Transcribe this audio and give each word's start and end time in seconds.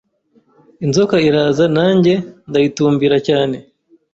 Inzoka 0.85 1.15
iraza 1.27 1.65
nanjye 1.77 2.13
ndayitumbira 2.49 3.17
cyane 3.27 3.57